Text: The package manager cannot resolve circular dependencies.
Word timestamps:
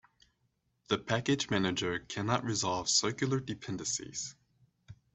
The 0.87 0.97
package 0.97 1.51
manager 1.51 1.99
cannot 1.99 2.43
resolve 2.43 2.89
circular 2.89 3.39
dependencies. 3.39 4.35